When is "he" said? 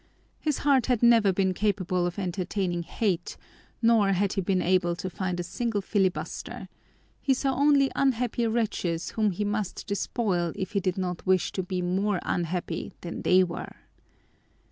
4.33-4.41, 7.21-7.35, 9.29-9.45, 10.71-10.79